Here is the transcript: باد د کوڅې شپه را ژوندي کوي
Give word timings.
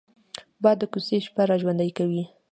باد 0.63 0.77
د 0.81 0.83
کوڅې 0.91 1.17
شپه 1.25 1.43
را 1.49 1.55
ژوندي 1.61 1.91
کوي 1.97 2.23